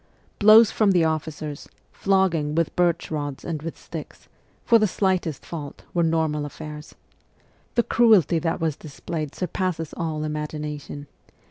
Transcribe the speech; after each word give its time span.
Blows 0.39 0.71
from 0.71 0.93
the 0.93 1.03
officers, 1.03 1.69
flogging 1.91 2.55
with 2.55 2.75
birch 2.75 3.11
rods 3.11 3.45
and 3.45 3.61
with 3.61 3.77
sticks, 3.77 4.27
for 4.65 4.79
the 4.79 4.87
slightest 4.87 5.45
fault, 5.45 5.83
were 5.93 6.01
normal 6.01 6.43
affairs. 6.43 6.95
The 7.75 7.83
cruelty 7.83 8.39
that 8.39 8.59
was 8.59 8.75
displayed 8.75 9.35
sur 9.35 9.45
passes 9.45 9.93
all 9.95 10.23
imagination. 10.23 11.05